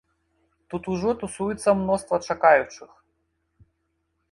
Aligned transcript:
Тут 0.73 0.83
ужо 0.93 1.11
тусуецца 1.23 1.69
мноства 1.83 2.15
чакаючых. 2.31 2.91